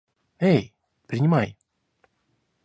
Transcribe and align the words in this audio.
Эй, 0.51 0.73
принимай! 1.07 1.55